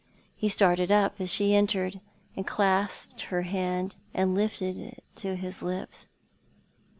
[0.35, 2.01] He started up as she entered,
[2.35, 6.07] and clasped her hand, and lifted it to his lips.